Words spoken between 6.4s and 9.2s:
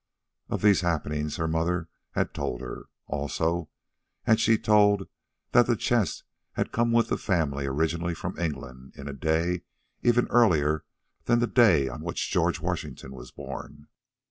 had come with the family originally from England in a